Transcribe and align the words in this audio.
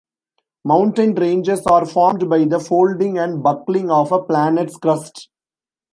Mountain 0.65 1.13
ranges 1.13 1.61
are 1.67 1.85
formed 1.85 2.27
by 2.27 2.43
the 2.45 2.59
folding 2.59 3.19
and 3.19 3.43
buckling 3.43 3.91
of 3.91 4.11
a 4.11 4.23
planet's 4.23 4.75
crust. 4.77 5.29